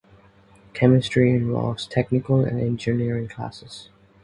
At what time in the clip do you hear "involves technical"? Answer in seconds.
1.29-2.43